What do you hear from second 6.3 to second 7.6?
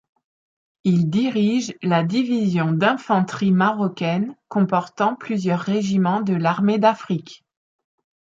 l'armée d'Afrique.